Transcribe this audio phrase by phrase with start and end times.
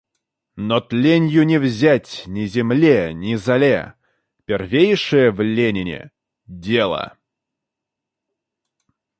[0.55, 3.93] Но тленью не взять— ни земле, ни золе—
[4.45, 6.09] первейшее в Ленине—
[6.47, 7.19] дело.